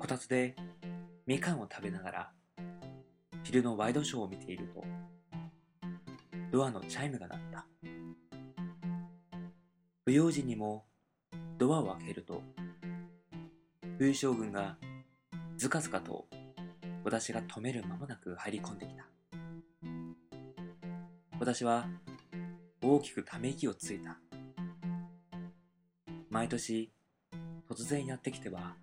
[0.00, 0.56] こたつで
[1.26, 2.30] みかんを食べながら
[3.44, 4.82] 昼のワイドショーを見ていると
[6.50, 7.66] ドアのチャイムが鳴った。
[10.06, 10.86] 不用心にも
[11.58, 12.42] ドアを開けると
[13.98, 14.78] 冬将軍が
[15.58, 16.24] ずかずかと
[17.04, 19.06] 私が止める間もなく入り込んできた。
[21.38, 21.86] 私は
[22.82, 24.18] 大きくため息をついた。
[26.30, 26.90] 毎年
[27.68, 28.76] 突然やってきては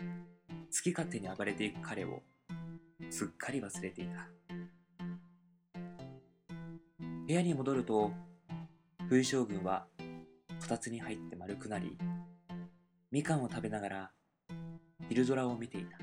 [0.87, 2.21] き勝手に暴れていく彼を
[3.09, 4.27] すっかり忘れていた。
[7.27, 8.11] 部屋に戻ると
[9.09, 9.87] 冬将軍は
[10.61, 11.97] こたつに入って丸くなり
[13.11, 14.11] みかんを食べながら
[15.09, 15.97] 昼空を見ていた。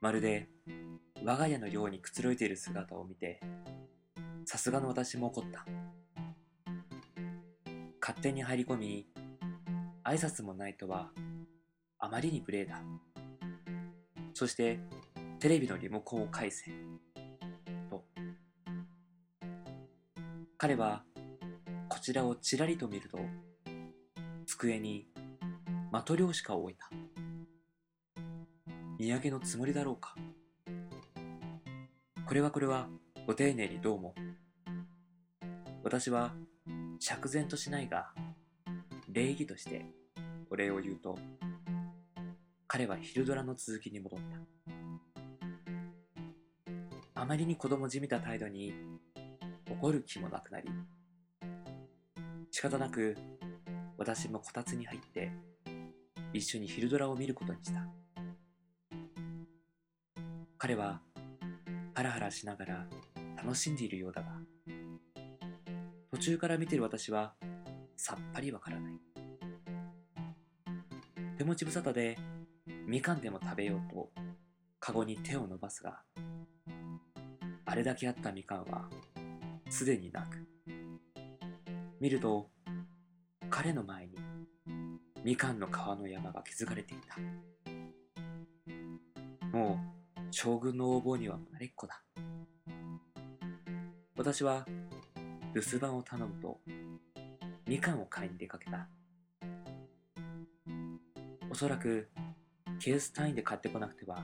[0.00, 0.48] まるで
[1.24, 3.40] 我が家のようにくつろいでいる姿を見て
[4.44, 5.66] さすがの私も怒った。
[8.00, 9.06] 勝手に入り込み
[10.04, 11.10] 挨拶もないとは
[12.04, 12.82] あまりに無礼だ。
[14.34, 14.78] そして
[15.40, 16.70] テレビのリモコンを返せ。
[17.88, 18.04] と。
[20.58, 21.02] 彼は
[21.88, 23.18] こちらをちらりと見ると
[24.44, 25.06] 机に
[25.90, 26.90] マトリョーシカを置いた。
[28.98, 30.14] 土産のつもりだろうか。
[32.26, 32.86] これはこれは
[33.26, 34.14] ご丁寧にどうも。
[35.82, 36.34] 私は
[37.00, 38.12] 釈然としないが
[39.08, 39.86] 礼儀として
[40.50, 41.18] お礼を言うと
[42.76, 44.20] 彼は昼ドラの続きに戻っ
[47.14, 47.20] た。
[47.20, 48.74] あまりに子供じみた態度に
[49.70, 50.68] 怒る気もなくなり
[52.50, 53.16] 仕方なく
[53.96, 55.30] 私もこたつに入って
[56.32, 57.86] 一緒に昼ドラを見ることにした。
[60.58, 61.00] 彼は
[61.94, 62.88] ハラハラしながら
[63.36, 64.32] 楽しんでいるようだが
[66.10, 67.34] 途中から見てる私は
[67.94, 68.94] さっぱりわからない。
[71.38, 72.18] 手持ち無沙汰で
[72.86, 74.10] みかんでも食べようと
[74.78, 76.02] カゴに手を伸ばすが
[77.64, 78.88] あれだけあったみかんは
[79.70, 80.46] すでになく。
[82.00, 82.50] 見ると
[83.48, 84.14] 彼の前に
[85.24, 87.16] みかんの皮の山が築かれていた。
[89.56, 89.80] も
[90.16, 92.02] う将軍の横暴には慣れっこだ。
[94.16, 94.66] 私は
[95.54, 96.60] 留守番を頼むと
[97.66, 98.88] みかんを買いに出かけた。
[101.50, 102.08] おそらく
[102.80, 104.22] ケース単位で買ってこなくては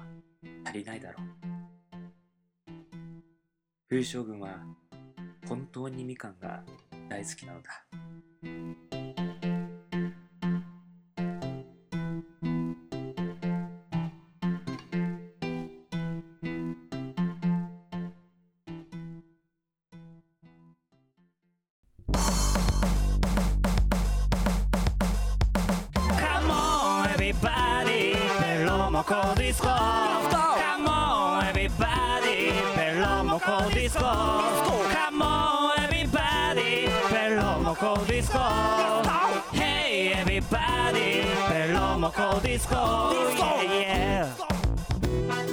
[0.65, 1.27] 足りないだろう。
[3.89, 4.59] 冬将軍は
[5.49, 6.63] 本当にみかんが
[7.09, 7.90] 大好きなのだ。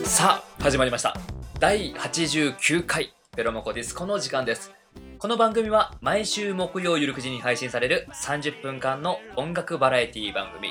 [0.04, 1.16] さあ始まりました。
[1.60, 4.72] 第89回ペロモコディスコの時間です。
[5.20, 10.70] この番組は毎週木曜夜9時に配信される30分間の音楽バラエティ番組。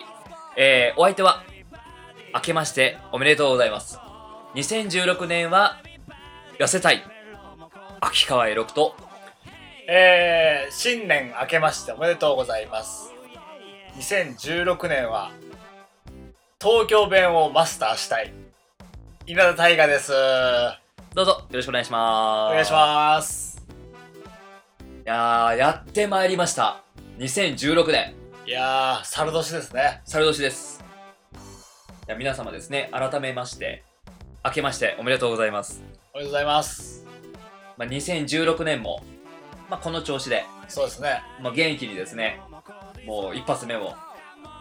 [0.57, 1.45] えー、お相手は
[2.35, 4.01] 明けましておめでとうございます。
[4.55, 5.81] 2016年は
[6.59, 7.05] 痩せたい
[8.01, 8.97] 秋川栄六と
[9.89, 13.13] えー、新年明けましておめでとうございます。
[13.97, 15.31] 2016年は、
[16.59, 18.33] 東京弁をマスターしたい。
[19.27, 20.11] 稲田大我です。
[21.15, 23.63] どうぞよろしくお願いしますお願いします。
[25.05, 26.83] いやーやってまいりました
[27.19, 28.15] 2016年
[28.47, 30.01] いやー、猿年ですね。
[30.07, 30.83] 猿年です
[32.09, 33.85] いや皆様ですね改めまして
[34.43, 35.83] 明けましておめでとうございます、
[36.15, 37.05] おめでとうございます。
[37.77, 39.03] まあ、2016年も、
[39.69, 41.23] まあ、この調子で、そうですね。
[41.43, 42.41] まあ、元気にですね
[43.07, 43.93] もう一発目を、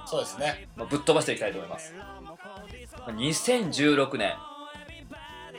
[0.06, 0.68] そうですね。
[0.76, 2.36] まあ、ぶっ飛ばしていきたいと思います、ま
[3.08, 4.34] あ、2016年。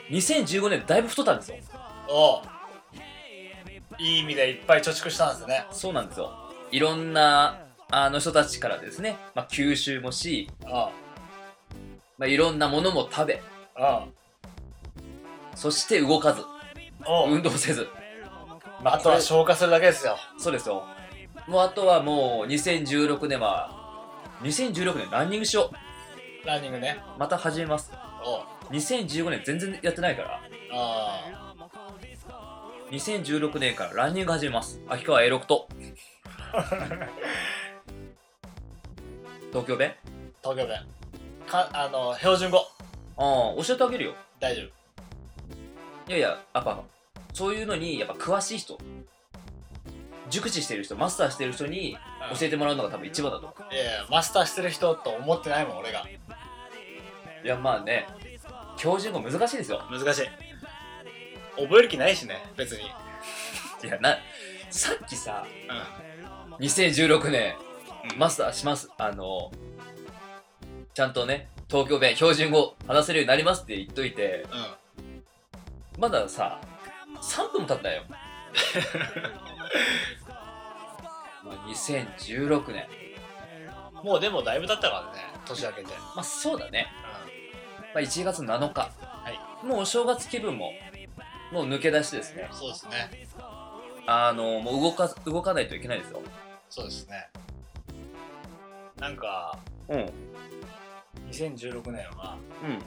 [0.09, 1.57] 2015年だいぶ太ったんですよ。
[2.09, 2.41] おう
[3.99, 5.65] いい意味でいっぱい貯蓄したんですね。
[5.71, 6.31] そうなんですよ。
[6.71, 7.59] いろんな
[7.89, 10.91] あの人たちからですね、まあ、吸収もし、あ
[12.17, 13.41] まあ、いろんなものも食べ。
[13.75, 14.05] あ、
[15.55, 16.43] そして動かず。
[17.27, 17.87] 運動せず。
[18.83, 20.17] まあ、あとは消化するだけですよ。
[20.37, 20.85] そうですよ。
[21.47, 23.86] もうあとはもう2016年は
[24.41, 25.71] 2016年ランニングしよ
[26.45, 26.97] ランニングね。
[27.15, 27.91] うまた始めます。
[28.23, 28.41] おう。
[28.71, 30.41] 2015年全然やってないから。
[30.71, 31.23] あ
[32.91, 34.79] 2016年からランニング始めます。
[34.87, 35.67] 秋川 A6 と
[39.49, 39.93] 東京弁？
[40.41, 40.79] 東京弁。
[41.47, 42.59] かあの標準語。
[42.59, 44.13] ああ教えてあげるよ。
[44.39, 44.65] 大丈夫。
[46.09, 46.81] いやいややっぱ
[47.33, 48.77] そういうのにやっぱ詳しい人
[50.29, 51.97] 熟知してる人マスターしてる人に
[52.37, 56.03] 教えてもらうのが多分一番だと思いやいやマスターしてる人と思ってないもん俺が。
[56.03, 58.07] ういやまあね
[58.77, 59.81] 標準語難しいですよ。
[59.89, 60.25] 難しい。
[61.61, 62.83] 覚える気ないしね別に。
[63.83, 64.17] いやな
[64.69, 65.45] さっきさ
[66.57, 67.55] う2016年
[68.11, 68.89] うんマスターします。
[68.97, 69.51] あの
[70.93, 75.23] ちゃんとね東京弁標準語話せるようになりますって言っといてんうん。
[75.99, 76.59] まださ
[77.21, 78.03] 3分も経ったよ
[81.43, 82.87] まあ2016年。
[84.03, 85.89] もうでもだいぶ経ったからね年明けて。
[86.15, 86.87] まあそうだね、
[87.93, 88.81] まあ、1月7日。
[88.81, 88.91] は
[89.29, 89.65] い。
[89.65, 90.71] もうお正月気分も
[91.51, 92.49] もう抜け出してですね。
[92.51, 93.27] そうですね。
[94.05, 96.21] あのもう動か動かないといけないですよ。
[96.69, 97.29] そうですね。
[98.97, 99.57] なんか
[99.89, 100.11] うん。
[101.29, 102.79] 2016年はうん。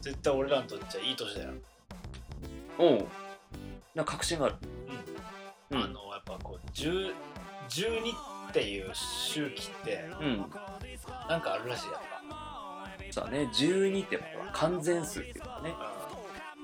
[0.00, 1.50] 絶対俺らにとっちゃいい年だよ、
[2.78, 3.06] おう
[3.94, 4.54] なんか確信がある。
[5.70, 5.82] うん。
[5.82, 7.12] あのやっぱこう10
[7.68, 10.38] 12っていう周期ってうん。
[11.28, 12.00] なんかあるらしいやっ
[13.10, 13.48] そうだね。
[13.52, 15.72] 12ってことは完全数っていうかね。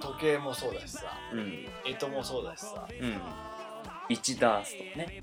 [0.01, 1.03] ぱ、うん、時計もそうだしさ
[1.33, 1.67] うん。
[1.85, 3.21] 干支もそうだしさ、うん。
[4.15, 5.21] 1ダースとかね。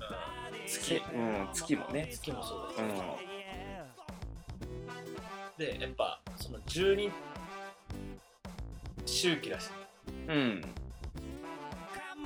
[0.52, 1.02] うん、月月。
[1.14, 2.08] うん月もね。
[2.10, 3.34] 月もそうだし、うん
[5.56, 7.12] でやっぱその12
[9.06, 9.70] 周期らしい。
[10.28, 10.62] うん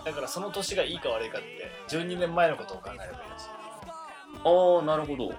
[0.09, 3.45] だからその年がいいか悪いかって12年前のことを考えればいいらし。
[3.45, 3.49] い、
[4.43, 5.33] ああなるほど。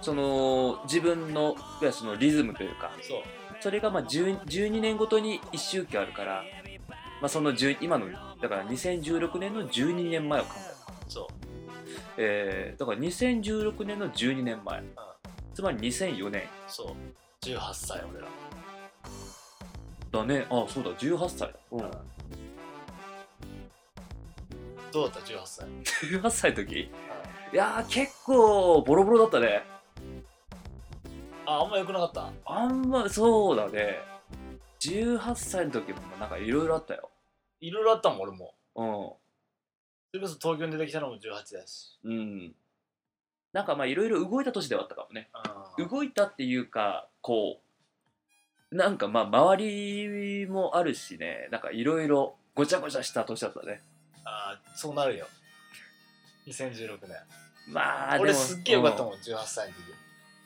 [0.00, 3.20] その自分のいやそのリズムというかそう。
[3.60, 6.42] それがまあ10 12年ごとに1周期あるから、
[7.20, 8.06] まあ、その10今の
[8.40, 10.74] だから2016年の12年前を考える、
[11.08, 11.26] そう。
[12.18, 14.82] えー、だから2016年の12年前、
[15.54, 16.44] つまり2004年。
[16.66, 16.94] そう。
[17.42, 18.28] 18歳俺ら。
[20.12, 20.46] だね。
[20.50, 20.90] あそうだ。
[20.90, 21.40] 18歳。
[21.40, 21.90] だ、うん、
[24.96, 25.66] どうだった？18歳、
[26.22, 26.72] 18歳の時？
[26.72, 26.90] い。
[27.52, 29.62] やー結構ボロボロだったね。
[31.44, 32.32] ああんま良くなかった？
[32.46, 33.98] あんまそうだね。
[34.80, 37.10] 18歳の時もなんかいろいろあったよ。
[37.60, 38.54] いろいろあったもん俺も。
[38.74, 41.20] うそれこそ東京に出てきたのも18
[41.54, 41.98] だし。
[42.02, 42.54] んうん。
[43.52, 45.28] なんかまあいろいろ動いた年ではあったかもね。
[45.76, 45.88] うん。
[45.88, 47.60] 動いたっていうかこ
[48.72, 51.48] うなんかまあ周りもあるしね。
[51.52, 53.82] なんかいろいろごちゃごちゃした年だったね
[54.26, 55.26] あーそうなるよ。
[56.48, 57.16] 2016年。
[57.68, 59.82] まあでも俺すっげえよかったもん18歳の時。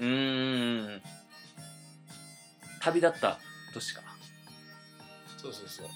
[0.01, 1.03] うんうーん。
[2.81, 3.39] 旅立った
[3.75, 4.03] 年か。
[5.37, 5.87] そうそうそう。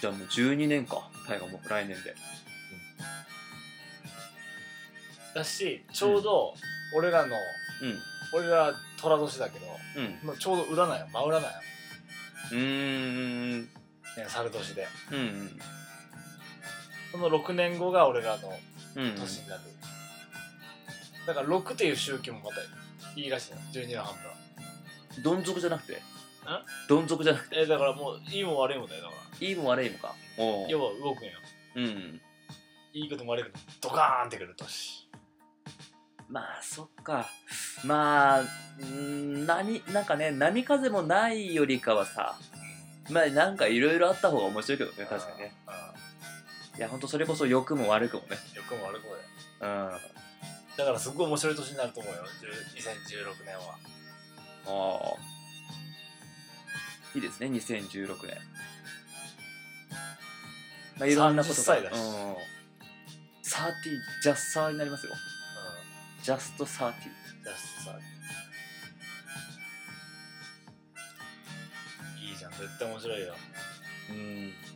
[0.00, 1.08] じゃあもう12年か。
[1.28, 2.14] 大河も来年で。
[5.34, 6.54] だしちょうど
[6.96, 7.36] 俺らの、
[8.32, 9.66] 俺ら寅年だけど
[10.28, 10.38] うん。
[10.38, 11.06] ちょうど裏なんよ。
[11.12, 11.58] 真裏なんよ、
[12.52, 13.62] うーん。
[13.62, 13.68] ね、
[14.28, 14.88] 猿年で。
[15.12, 15.58] うん
[17.12, 18.52] その6年後が俺らの
[18.96, 19.14] うんうん。
[19.14, 19.60] 年になる、
[21.26, 22.56] だから6っていう周期もまた
[23.20, 24.36] いいらしいの12の半分は。
[25.22, 26.02] どん底じゃなくて？
[26.88, 27.60] どん底じゃなくて？
[27.60, 29.46] えだからもういいも悪いもだよだから。
[29.46, 30.14] いいも悪いもか。
[30.68, 31.32] 要は動くんよ
[31.76, 32.20] うん
[32.92, 33.50] いいことも悪いこ
[33.80, 35.08] とドカーンってくる年
[36.28, 37.26] まあそっか。
[37.84, 38.42] まあ
[38.84, 42.36] ん何なんかね波風もないよりかはさ
[43.10, 45.52] まあなんかいろいろあった方が面白いけどね確かにね。
[45.66, 45.95] うん
[46.76, 48.36] いやほんとそれこそ良くも悪くもね。
[48.54, 49.24] 良くも悪くもだよ
[49.60, 49.94] うん。
[49.94, 49.98] あ
[50.76, 52.22] だからすっごい面白い年になると思うよ。
[52.74, 53.78] 10 2016年は。
[54.66, 55.16] あ
[57.14, 58.36] いいですね2016年。
[60.98, 61.62] まあいろんなことが。
[61.62, 61.94] 30歳だし。
[61.94, 62.32] うん。
[62.32, 62.34] 30
[64.22, 65.12] ジャスサーになりますよ。
[65.12, 67.98] うジャスト30んじゃあさ
[72.20, 72.50] いいじゃん。
[72.50, 73.34] 絶対面白いよ。
[74.10, 74.75] うん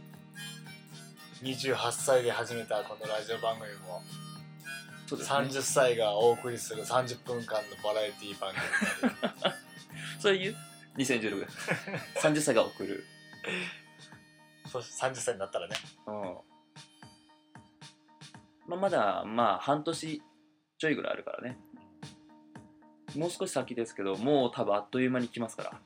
[1.43, 4.03] 28歳で始めたこのラジオ番組も
[5.07, 5.39] そうですね。
[5.39, 8.53] 30歳がお送りする30分間のバラエティ番
[9.01, 9.33] 組
[10.21, 10.57] それ言う
[10.99, 11.49] ？2016年
[12.23, 13.05] 30歳が送る。
[14.71, 15.77] そう30歳になったらね。
[16.07, 16.39] うん。
[18.69, 20.23] まあ、まだまあ半年
[20.79, 21.59] ちょいぐらいあるからね。
[23.17, 25.81] もう少し先ですけどもう多分あっという間に来ますから。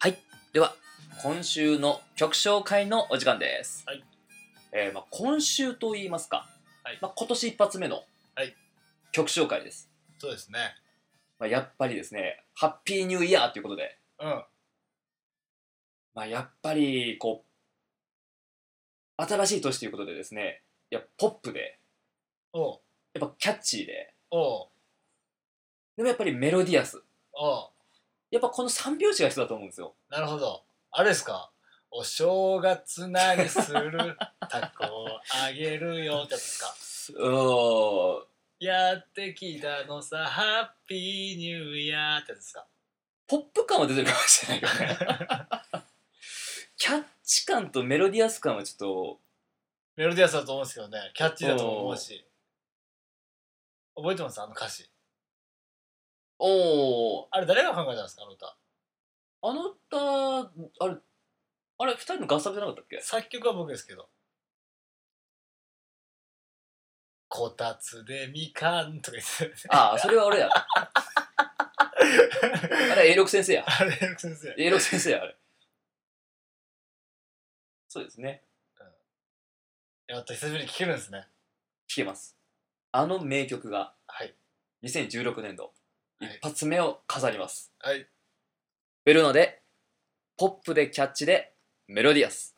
[0.00, 0.18] はい。
[0.52, 0.74] では
[1.20, 4.04] 今週の曲紹介のお時間です、はい。
[4.72, 6.48] えーまあ、今週と言いますか、
[6.84, 6.98] はい。
[7.02, 8.04] まあ、今年一発目の
[8.36, 8.54] はい
[9.10, 10.58] 曲紹介です、そうですね。
[11.40, 13.98] まあ、やっぱりですねハッピーニューイヤーということで。
[14.20, 14.44] うん。
[16.14, 17.44] まあ、やっぱりこ
[19.18, 21.80] う新しい年ということでですねいやポップで
[22.52, 22.78] おう。
[23.14, 24.68] やっぱキャッチーでおう。
[25.96, 27.02] でもやっぱりメロディアス。
[27.32, 27.68] おう。
[28.30, 29.96] やっぱこの3拍子が必要だと思うんですよ。
[30.10, 30.62] なるほど
[30.98, 31.52] あれですか？
[31.92, 34.16] お正月何する？
[34.50, 35.06] タコを
[35.46, 37.22] あげるよってやつですか？
[37.24, 42.66] おーやってきたのさハッピーニューイヤーってやつですか？
[43.28, 44.98] ポップ感は出てるかもしれないけどね。
[46.76, 49.20] キャッチ感とメロディアス感はちょっと
[49.96, 50.98] メロディアスだと思うんですけどね。
[51.14, 52.26] キャッチーだと思うし。
[53.94, 54.42] 覚えてます？
[54.42, 54.90] あの歌詞。
[56.40, 58.24] おおあれ誰が考えたんですか？
[58.24, 58.56] あの歌
[59.42, 60.40] あの歌
[60.80, 60.96] あれ
[61.80, 63.00] あれ二人の合作じゃなかったっけ？
[63.00, 64.08] 作曲は僕ですけど。
[67.28, 69.68] こたつでみかんとか言って。
[69.68, 70.48] ああそれは俺や。
[70.50, 70.88] あ
[72.96, 73.64] れ A6 先生や。
[73.66, 75.36] あれ先生 A6 先生やあれ。
[77.88, 78.44] そうですね。
[80.06, 81.28] やっと久しぶりに聴けるんですね。
[81.86, 82.36] 聴けます。
[82.92, 84.34] あの名曲がはい。
[84.82, 85.74] 2016年度。
[86.18, 86.34] はい。
[86.36, 88.08] 一発目を飾ります、はい
[89.08, 89.62] ベルナで
[90.36, 91.54] ポップでキャッチで
[91.86, 92.54] メロディアス。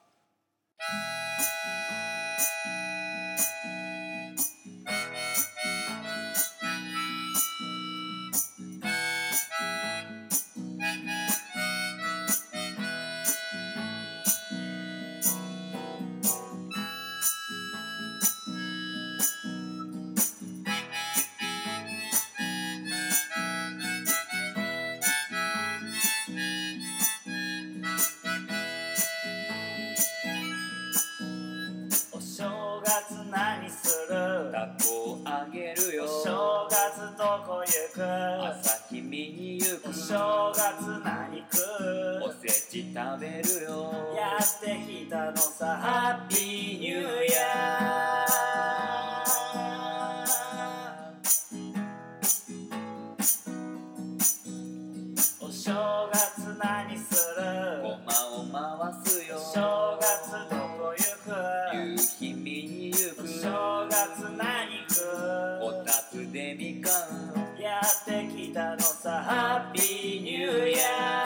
[68.61, 71.20] たのさハッピーニューイヤー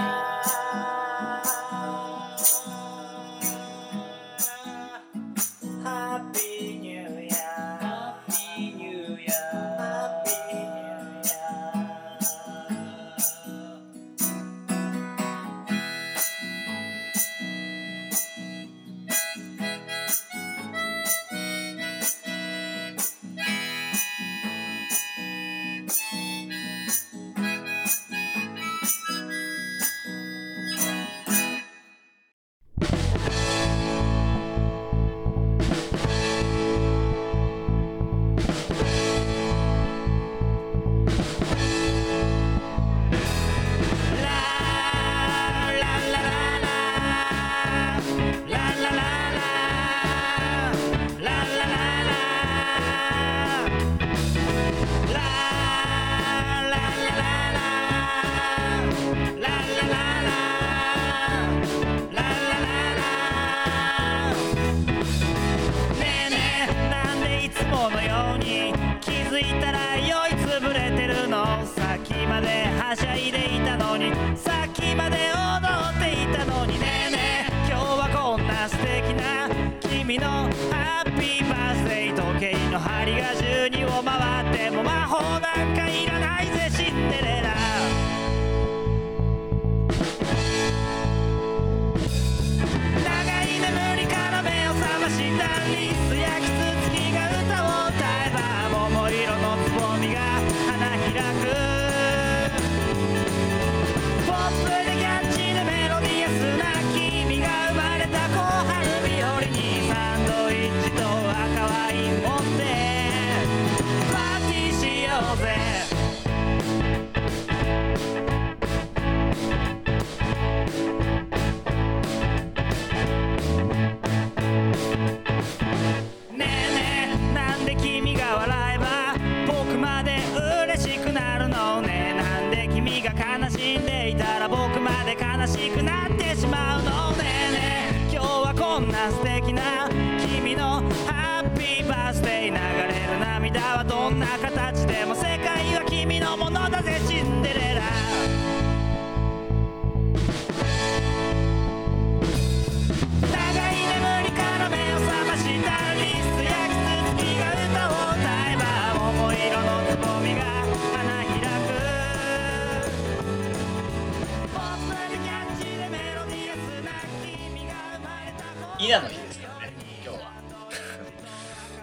[168.85, 169.73] 稲の日ですからね
[170.05, 170.31] 今日は。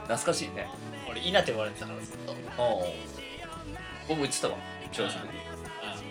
[0.03, 0.67] 懐かしいね。
[1.09, 2.93] 俺稲って呼ばれてたからずっと、うん、おお
[4.07, 4.57] 僕言ってたわ
[4.91, 5.33] 小学生の時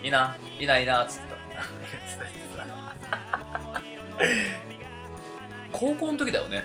[0.03, 1.29] いいないいないいなっつって。
[1.29, 1.31] た
[5.71, 6.63] 高校の時だよね。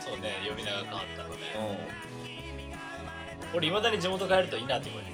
[0.00, 1.36] そうね呼び名が変わったのね。
[3.52, 5.12] う俺いまだに地元帰ると稲って呼ばれて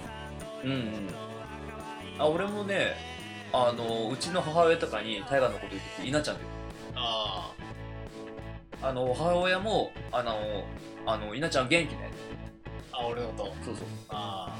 [0.64, 0.70] る。
[0.70, 1.10] んうんうん。
[2.18, 3.09] あ俺もね
[3.52, 6.36] あのうちの母親とかに大河のこと言ってて稲ちゃん。
[6.36, 6.44] って
[6.94, 7.52] あ
[8.82, 10.36] あの母親もあの
[11.04, 12.10] あの稲ちゃん元気ね。
[12.92, 13.44] ああ俺のこと。
[13.64, 13.86] そうそう。
[14.08, 14.56] あ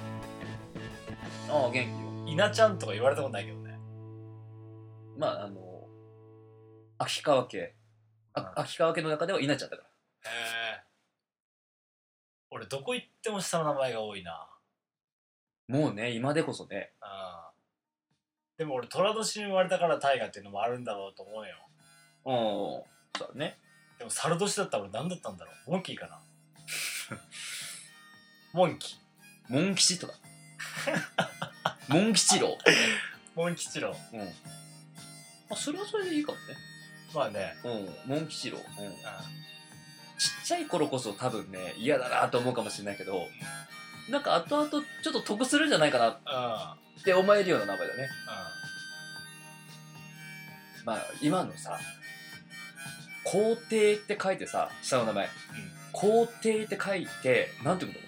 [1.49, 1.87] ああ元気よ。
[2.27, 3.79] あ稲ちゃんとか言われたことないけどね。
[5.17, 5.87] まああの
[6.99, 7.75] 秋川家。
[8.35, 9.89] あ秋川家の中では稲ちゃんだから。
[10.31, 10.35] へ
[10.79, 10.83] え
[12.51, 14.49] 俺どこ行っても下の名前が多いな。
[15.69, 16.93] もうね今でこそね。
[17.01, 17.07] あ
[17.37, 17.40] あ
[18.61, 21.55] でも俺寅年に生まれたから大河っていうのもあるんだろうと思うよ。
[22.27, 22.35] うん。
[23.19, 23.57] そうだね。
[23.99, 25.71] でも猿年だったら俺何だったんだろう？
[25.71, 26.21] モンキーかな？
[28.53, 28.99] モンキ
[29.49, 30.13] モン吉とか。
[31.89, 32.59] モン吉郎。
[33.35, 33.97] モン吉郎。
[34.13, 34.29] うん。
[35.49, 36.45] あそれはそれでいいかもね。
[37.15, 37.55] まあね。
[37.65, 38.15] うん。
[38.17, 38.59] モン吉郎。
[38.59, 38.85] うん。
[38.85, 38.93] うん。
[38.93, 39.01] ちっ
[40.45, 43.27] ちゃい頃こそ多分ね嫌だなと思うかもしれないけど
[44.11, 44.71] なんか後々
[45.03, 46.75] ちょっと得するんじゃないかな。
[46.75, 48.09] うんって思えるような名前だね。
[50.85, 51.79] まあ今のさ
[53.25, 55.29] 皇帝って書いてさ下の名前。
[55.93, 58.01] 皇帝って書いてなんていうこ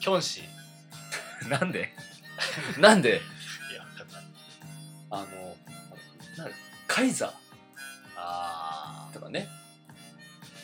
[0.00, 1.44] キョンシー。
[1.44, 1.92] と なんで？
[2.78, 3.10] なんで？
[3.10, 4.24] いや分かんない。
[5.10, 5.56] あの
[6.36, 6.52] なん
[6.86, 7.32] カイザ
[8.16, 9.14] あー。
[9.14, 9.48] とかね。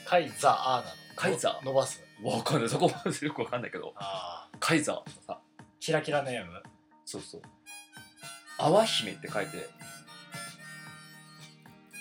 [0.05, 0.85] ーカイザーなの？
[1.17, 1.65] カイザー。
[1.65, 2.03] 伸ばす？
[2.23, 2.69] わかんない。
[2.69, 3.95] そこまでよくわかんないけど。
[3.97, 5.41] ああカイザーとかさ。
[5.81, 6.63] キラキラネーム
[7.07, 7.43] そうそう。
[8.59, 9.69] 淡姫って書いて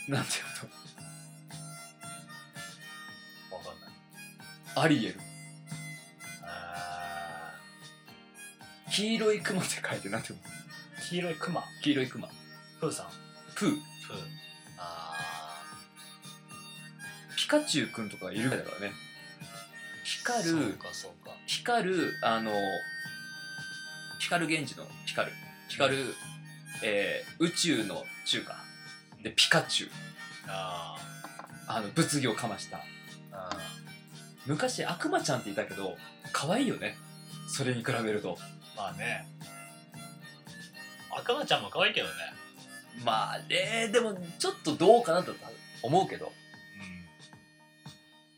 [0.08, 0.44] なんていう
[3.54, 3.90] わかんない。
[4.76, 5.20] のアリエル。
[6.44, 7.54] あ
[8.92, 10.42] 黄色いクマって書いてなんていうの？
[10.42, 11.64] ー黄色いクマ？
[11.82, 12.30] 黄色いクマ。
[12.80, 13.08] プーさん。
[13.56, 13.70] プー。
[13.72, 13.80] プー。
[14.78, 15.14] あ
[17.38, 18.94] ピカチュウくんとかいるぐらいだからね。
[20.04, 21.32] 光そうるかそうか。
[21.46, 22.52] 光るあの
[24.20, 24.73] 光源
[25.14, 25.34] 光る。
[25.70, 26.16] 光る、
[26.84, 28.56] えー宇宙の中華。
[29.22, 29.90] でピカチュウ。
[30.48, 30.98] あ
[31.68, 32.82] あの物議をかました。
[34.46, 35.96] 昔悪魔ちゃんっていたけど
[36.34, 36.98] 可愛いよね。
[37.48, 38.36] それに比べると。
[38.36, 39.26] ーまあね。
[41.16, 42.14] 赤間ちゃんも可愛いけどね。
[43.06, 45.34] まあねでもちょっとどうかなと
[45.84, 46.34] 思うけど。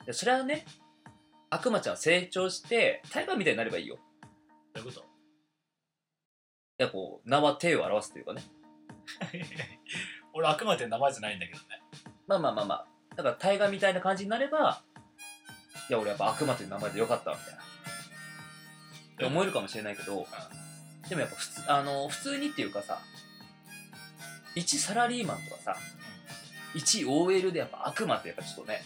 [0.05, 0.65] でそれはね
[1.49, 3.97] 悪魔ちゃんは成長してタイガーみたいになればいいよ。
[4.73, 5.14] どういうこと？
[6.77, 8.43] いやこう名は手を表すというかね。
[10.33, 11.65] 俺悪魔って名前じゃないんだけどね。
[12.27, 12.87] まあまあまあまあ。
[13.15, 14.83] だからタイガーみたいな感じになれば
[15.89, 17.61] いや俺やっぱ悪魔という名前でよかったわみたいな。
[17.61, 17.65] っ
[19.17, 20.27] て思えるかもしれないけど、
[21.07, 22.99] でもやっぱ普通あの普通にっていうかさ
[24.55, 25.77] 一サラリーマンとかさ、
[26.73, 28.83] 一 OL でやっぱ悪魔ってやっぱちょっとね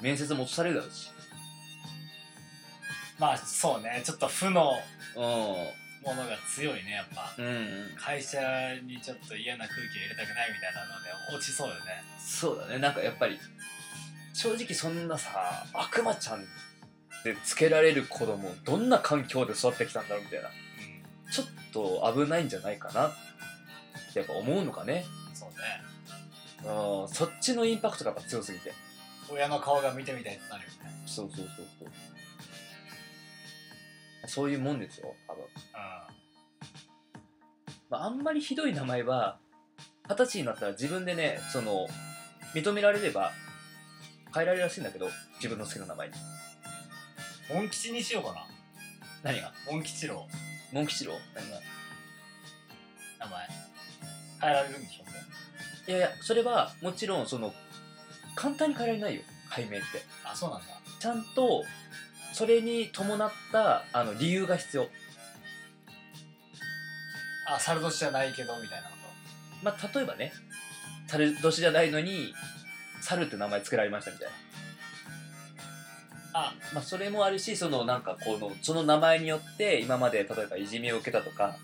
[0.00, 1.11] 面接も落とされるだろうし
[3.22, 4.02] まあそうね。
[4.04, 4.72] ちょっと負の
[5.14, 7.40] うものが強いねやっぱ。
[7.40, 7.64] んうんうん。
[7.96, 8.40] 会社
[8.84, 11.80] にちょっと嫌な空気を入れたくないみたいなので落ちそうよね。
[12.18, 12.78] そうだね。
[12.80, 13.38] なんかやっぱり
[14.34, 16.40] 正直そんなさ悪魔ちゃん
[17.22, 20.48] でつけられる子供どんな環境で育ってきたんだろうみたいな。
[21.30, 23.06] ちょっと危ないんじゃないかな。
[23.06, 23.12] っ
[24.12, 25.06] てやっぱ思うのかね。
[25.28, 25.54] うんそうね。
[26.68, 27.08] うん。
[27.08, 28.72] そっちのインパクトがやっぱ強すぎて。
[29.30, 30.76] 親の顔が見てみたいってなるよね。
[31.06, 31.88] そうそうそうそう
[34.26, 35.46] そういうもんですよ多分、う
[37.90, 39.38] まあ、あんまりひどい名前は
[40.08, 41.86] 二十歳になったら自分でねその
[42.54, 43.32] 認められれば
[44.34, 46.14] 変えられるらしいんだけど自分の好きな名前に。
[46.14, 46.16] ん
[47.54, 48.46] モン吉にしようかな。
[49.22, 49.52] 何が？
[49.70, 50.26] モン吉郎
[50.72, 51.60] モン吉郎何が？
[53.20, 53.48] 名前。
[54.40, 55.10] 変えられるんでしょも
[55.86, 55.90] う。
[55.90, 57.52] いやいやそれはもちろんその
[58.34, 59.84] 簡単に変えられないよ解明って。
[60.24, 60.66] あそうなんだ。
[60.98, 61.64] ちゃんと
[62.32, 64.88] それに伴ったあの理由が必要。
[67.46, 68.94] あ猿年じゃないけどみたいなこ
[69.62, 70.32] まあ例えばね
[71.06, 72.32] 猿年じゃないのに
[73.02, 74.32] 猿って名前付けられましたみたいな。
[74.32, 74.38] と
[76.38, 76.54] あ。
[76.72, 81.56] まあそれもあるしそのなんかこのその名前によって今まで例えばいじめを受けたとか、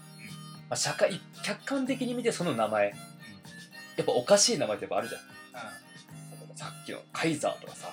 [0.69, 2.93] まあ、社会客観的に見てその名前。
[3.97, 5.21] やっぱおかしい名前ってやっぱあるじゃん。
[6.51, 6.57] うん。
[6.57, 7.89] さっきのカイザーとかさ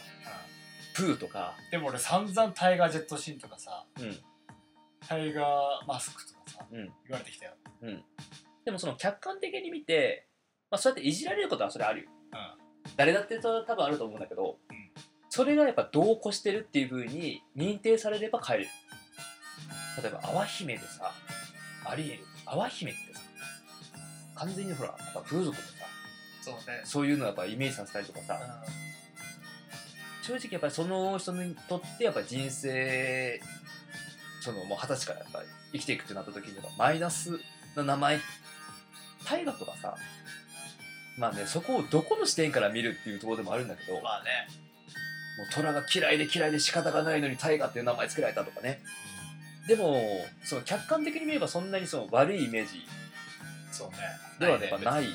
[0.96, 1.54] プーとか。
[1.72, 4.18] でも俺散々タイガージェットシーンとかさうん。
[5.08, 6.78] タイガーマスクとかさうん。
[6.78, 7.52] 言われてきたよ。
[7.82, 8.04] うん。
[8.64, 10.28] でもその客観的に見て、
[10.72, 12.10] まあ、そうやっていじられることはそれあるよ。
[12.96, 14.92] 誰だって多分あると思うんだけど、うん。
[15.30, 18.68] それがやっぱ度を越してるっていう風に認定されれば帰れる。
[20.02, 21.12] 例えば淡姫でさ
[21.86, 23.22] ありえる淡姫ってさ
[24.36, 25.62] 完全にほらやっぱ風俗のさ
[26.42, 26.82] そうね。
[26.84, 28.40] そういうのをやっぱイメージさせたりとかさ、
[30.26, 33.40] 正直やっぱりその人にとってやっぱ人生
[34.42, 37.40] そのもう二十歳からやっぱり生きていくってなった時にやっぱマイナス
[37.76, 38.20] な名前
[39.30, 39.96] 大河とかさ
[41.20, 44.48] まあねそこをどこの視点から見るっていうところでもあるんだけど、もうまあね。
[45.54, 48.82] 虎が嫌いで嫌いで仕方がないのに大河っていう名前つけられたとかね。
[49.68, 50.02] でも
[50.44, 52.86] その客観的に見ればそんなにその悪いイメージ。
[53.72, 53.96] そうね。
[54.40, 55.12] ではやっぱねない、うん、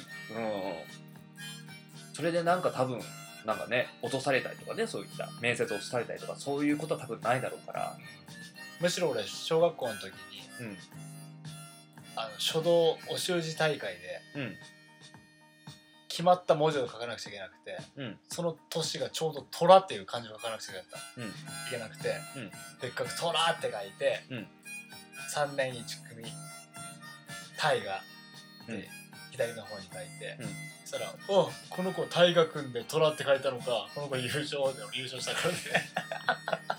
[2.14, 3.00] それでなんか多分
[3.44, 7.96] なんかね落とされたりとかねそういった面接落とされたりとかそういうことは多分ないだろうから。
[8.80, 10.10] むしろ俺小学校の時に
[10.60, 10.76] うん。
[12.16, 14.54] あの書道お習字大会でうん。
[16.08, 18.18] 決まった文字を書かなくちゃいけなくてうん。
[18.28, 21.32] その年がちょうど「虎」っていう漢字を書かなくちゃいけない
[21.70, 22.50] けなくて、うん。
[22.80, 24.48] でっかく「虎」って書いて、うん。
[25.34, 26.24] 3年1組
[27.56, 28.00] 「大河」
[28.66, 28.99] で、うん
[29.30, 30.48] 左の方に書いて、うん。
[30.84, 34.40] そしたら「おこの子大河君で虎」って書いたのかこの子優勝
[34.74, 35.58] で俺優勝したからね。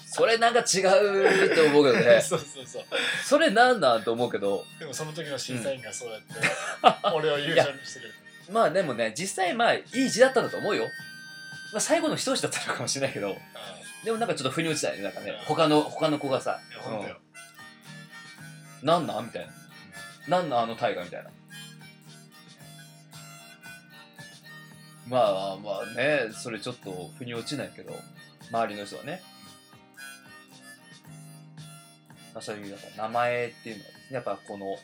[0.06, 2.20] それなんか違うと思うけどね。
[2.22, 2.84] そうそうそう。
[3.24, 4.66] それなんなんと思うけど。
[4.80, 6.34] でもその時の審査員がそうやって、
[7.14, 8.14] 俺を優勝にしてる。
[8.50, 10.84] まあでもね実際まあいい字だったんだと思うよ、
[11.72, 13.38] まあ、最後の一押しだったのかもしれないけど。
[14.04, 15.32] でもなんかちょっと腑に落ちたよねなんかね。
[15.32, 15.38] うん。
[15.46, 17.18] 他の他の子がさいや本当よ、
[18.84, 19.54] 「なんなん?」みたいな
[20.28, 21.30] 「なんなんあの大河」みたいな
[25.12, 27.94] まあまあねそれちょっと腑に落ちないけど
[28.50, 29.22] 周りの人はね、
[32.34, 34.78] まあ、そういう名前っていうのはですねやっぱこの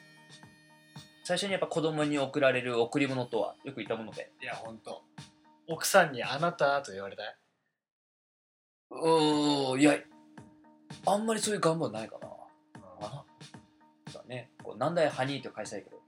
[1.23, 4.31] 最初にやっぱ子供に贈られる贈り物とはよく言ったもので。
[4.41, 5.01] いや本当
[5.69, 7.35] 奥さんに「あなた」と言われたい。
[8.91, 9.97] うーんいや
[11.05, 12.27] あんまりそういう願望ないかな。
[13.01, 13.25] あ
[14.09, 14.51] そうだね。
[14.61, 16.01] こうなんだよハニーって返したいけど。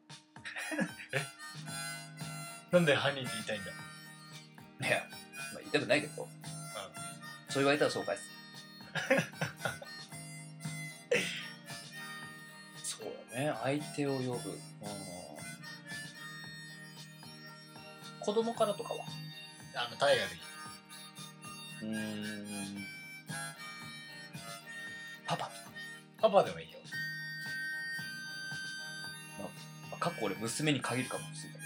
[2.72, 3.89] なんでハニーって言いたいんだ？
[4.82, 5.04] いや、
[5.54, 6.28] まあ、言いたくないけど、
[7.50, 8.24] そう言われたらそう返す。
[12.84, 13.54] そうだね。
[13.64, 14.30] 相手を呼ぶ。
[14.30, 14.38] うん。
[18.20, 19.06] 子供からとかは？
[19.76, 20.42] あの大河でいい。
[21.82, 21.98] うー
[22.80, 22.86] ん。
[25.26, 25.50] パパ。
[26.22, 26.80] パパでもいいよ。
[29.40, 31.59] まあかっこ俺娘に限るかもしれない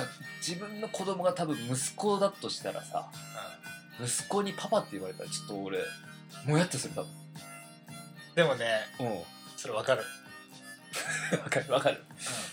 [0.00, 0.12] か
[0.46, 3.58] 自分の子供が多分息子だとしたらさあ、
[4.04, 5.78] 息子にパパって言われたらちょっと俺
[6.46, 7.10] もやっとする多分。
[7.10, 8.66] うん、でもね
[9.00, 9.22] うん。
[9.56, 10.02] それわかる、
[11.42, 12.02] わかるわかる。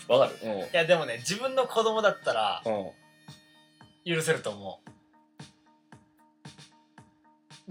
[0.08, 0.38] わかる。
[0.42, 0.58] うん。
[0.60, 2.90] いやでもね自分の子供だったらうん。
[4.14, 4.90] 許せると思う。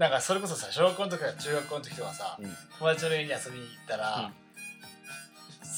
[0.00, 2.50] なんかそれこそさ小学校の時から中学校の時とかさ、うん。
[2.78, 4.47] 友達の家に遊びに行ったら、うん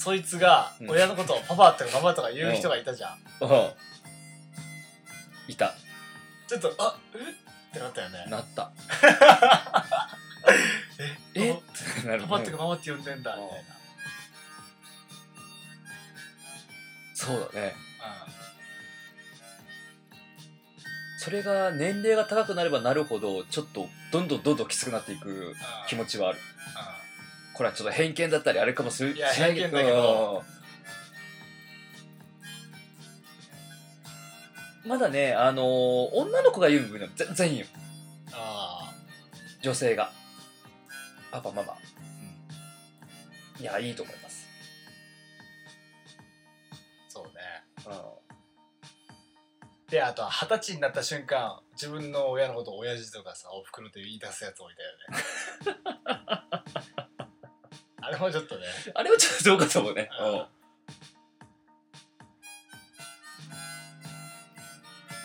[0.00, 0.90] そいつがうん。
[0.90, 3.50] 親のことをパパとかママとか言う人がいたじゃん、うん。
[5.46, 5.74] いた。
[6.48, 7.18] ちょっとあえ？
[7.18, 7.22] っ
[7.74, 8.24] てなったよね。
[8.30, 8.72] なった。
[11.36, 11.48] え？
[11.48, 11.52] え？
[11.52, 11.56] っ
[12.02, 12.22] てなる。
[12.22, 13.64] パパってかママって呼んでんだみたいな、
[17.14, 17.74] そうだね。
[21.18, 25.52] それが年齢が高くなればなるほどちょっとどんどんどんどんきつくなっていく
[25.86, 26.38] 気持ちはある
[27.60, 29.10] これはちょっと偏見だったりあれかもしな
[29.48, 30.42] いけど。
[30.42, 30.46] う
[34.86, 35.66] んまだねあのー
[36.14, 37.66] 女の子が言う分には全然いいよ。
[38.32, 38.90] あ
[39.62, 40.10] 女性が。
[41.30, 41.74] パパママ。
[41.74, 41.76] あ、
[43.58, 44.48] うん、いやいいと思います。
[47.10, 47.30] そうね。
[47.86, 47.92] うん。
[49.90, 54.88] であとは二十歳になった瞬間自分の親のことを親父とかさおふくろって言い出すやつもいたよ
[56.54, 56.60] ね
[58.10, 58.62] あれもちょっとね
[58.94, 60.08] あれはちょっとどうかと思うね。
[60.20, 60.46] うん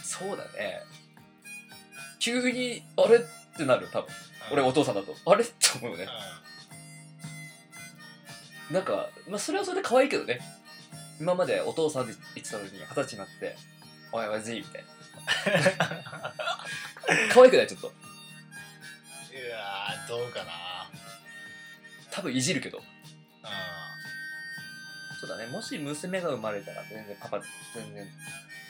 [0.04, 0.82] そうだね。
[2.20, 3.20] 急に、あれっ
[3.58, 4.10] てなる、多分。
[4.50, 5.14] 俺、お父さんだと。
[5.30, 6.08] あれって思うよね。
[8.72, 10.40] なんか、まあ、それはそれで可愛いけどね。
[11.20, 13.58] 今までお父さんって言ってたのに、二十歳になって、
[14.14, 16.34] おいおいじいみたいな。
[17.34, 17.68] 可愛くない？
[17.68, 17.88] ちょっと。
[17.88, 17.92] い
[19.50, 20.52] やーどうかな
[22.16, 22.82] 多分いじるけど。
[23.44, 23.52] ああ
[25.20, 25.48] そうだね。
[25.48, 27.42] もし娘が生まれたら全然パパ
[27.74, 28.08] 全然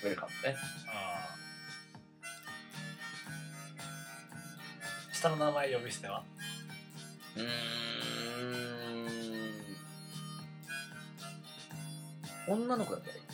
[0.04, 0.56] ウェルカムね。
[0.88, 1.36] ああ
[5.14, 6.24] 下の名前呼び捨ては？
[12.48, 12.56] うん。
[12.62, 13.22] 女の子だったらいい。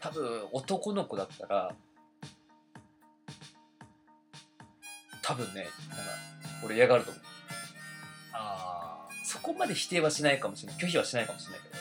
[0.00, 1.74] 多分男の子だったら
[5.44, 6.04] 分ねなんか
[6.64, 7.22] 俺嫌がると思う。
[8.32, 10.82] あそこまで否定はしないかもしれない。
[10.82, 11.74] 拒否はしないかもしれないけど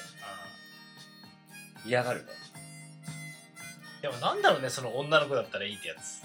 [1.86, 1.89] ー。
[1.89, 2.32] 嫌がるね。
[4.02, 6.22] でもなんだろうねその女の子だったらいいってやつ。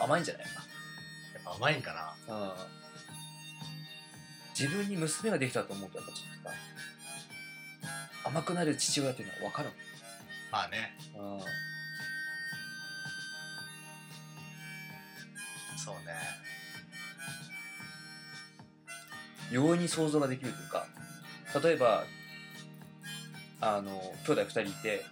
[0.00, 0.44] 甘いんじゃない？
[0.44, 0.48] や
[1.40, 1.92] っぱ甘いんか
[2.28, 2.34] な。
[2.34, 2.52] うん。
[4.58, 6.54] 自分に娘ができたと思うとやっぱちょっとさ
[8.24, 9.70] 甘くなる父親っていうのは分かる
[10.50, 10.96] まあね。
[11.14, 11.40] もん、うん、
[15.88, 16.12] そうね。
[19.50, 20.86] 容易に想像ができるというか
[21.64, 22.04] 例えば
[23.60, 23.90] あの
[24.26, 25.02] 兄弟2人いて、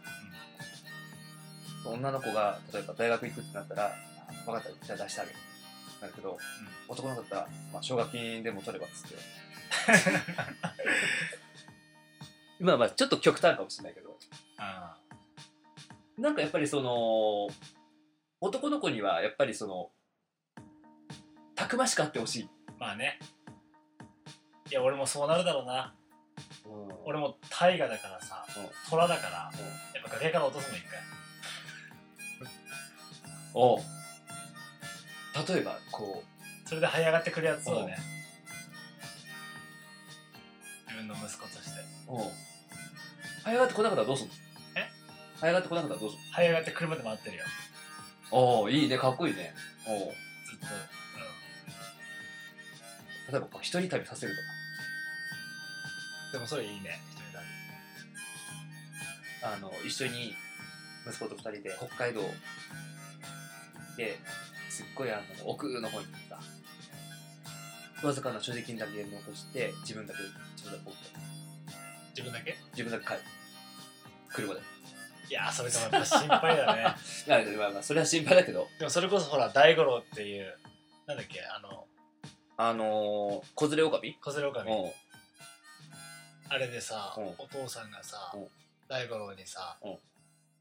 [1.85, 3.93] 女の子が例えば大学行くってなったら
[4.45, 5.37] 分かったじゃあ出してあげる。
[6.01, 6.39] なるけど、
[6.89, 9.17] 男の子だったら、まあ、奨学金でも取ればっつって。
[12.63, 14.17] まあまあちょっと極端かもしれないけど。
[14.59, 14.97] あ。
[16.19, 17.49] なんかやっぱりその
[18.41, 19.91] 男の子にはやっぱりその
[21.57, 23.19] たくましくあってほしい、まあね。
[24.71, 25.95] いや俺もそうなるだろうな。
[26.67, 26.95] うん。
[27.05, 28.91] 俺も大河だからさうん。
[28.91, 29.51] 虎だからや
[30.01, 31.01] っぱ崖から落とすの一回
[33.55, 33.79] おう。
[35.49, 36.23] 例えばこ
[36.67, 37.97] それで這い上がってくるやつをね
[40.87, 41.81] 自分の息子として。
[41.81, 42.33] うおう
[43.45, 44.35] 這い上がってこなかったらどうすんの？
[44.75, 44.91] え？
[45.41, 46.25] 這い上がってこなかったらどうすんの？
[46.37, 47.45] 這い上がって車で待ってるよ。
[48.33, 49.55] おおいいねかっこいいね。
[49.87, 50.13] おう。
[50.45, 50.67] ずっと、
[53.31, 54.41] 例えばこう一人旅させると
[56.27, 57.27] うん、でもそれいいね一人
[59.47, 60.35] あの一緒に
[61.07, 62.23] 息子と二人で北海道
[63.97, 64.19] で
[64.69, 68.07] すっごいあの奥の方に行った。
[68.07, 70.21] わずかな所持金だけ残して自分だけ
[70.57, 70.95] 自分だけ
[72.11, 72.57] 自分だけ？
[72.73, 73.21] 自分だけ帰る。
[74.29, 74.61] 車で。
[75.31, 76.83] いやーそれでもやっぱ心配だね。
[77.57, 78.69] まあまあそれは心配だけど。
[78.79, 80.59] でもそれこそほら大五郎っていう
[81.07, 81.86] なんだっけあの
[82.59, 84.91] あのー、子連れ狼小連れ狼うん。
[86.49, 87.25] あれでさ、うん。
[87.39, 88.47] お父さんがさ、うん。
[88.89, 89.99] 大五郎にさ、うん。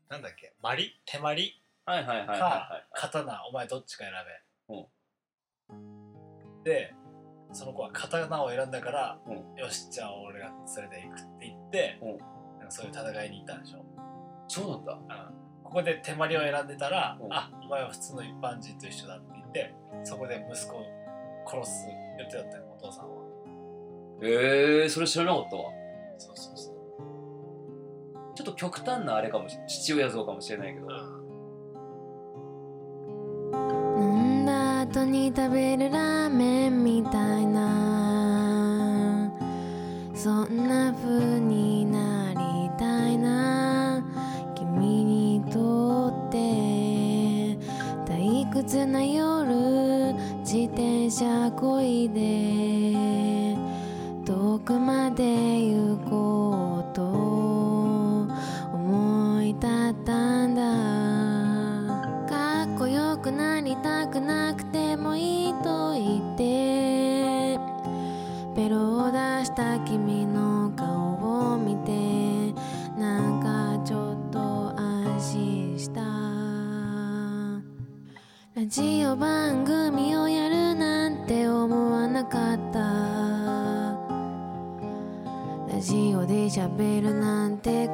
[0.09, 0.53] なんだっけ？
[0.61, 2.87] まり手まりはいはいはいはいはい。
[2.93, 4.11] 刀お前どっちか選
[6.63, 6.93] べ、で
[7.53, 12.17] その子は刀を選んだから、うよしじゃあ俺が連れて行くって言って、うん。
[12.59, 13.85] なんかそういう戦いに行ったんでしょ、
[14.47, 14.93] そうなんだ。
[14.93, 17.33] うん、ここで手まりを選んでたら、うん。
[17.33, 20.85] あお前は普通の一般人と一緒だって言ってそこで息子を
[21.45, 21.87] 殺す
[22.19, 23.15] 予定だったよお父さんは。
[24.21, 25.71] ええー、それ知らなかったわ。
[26.17, 26.75] そうそうそう。
[28.35, 30.89] ちょっと極端なあれかもし父親像かもしれないけど、う
[33.99, 34.01] ん。
[34.01, 34.45] 飲ん。
[34.45, 36.04] だ後に食べるラ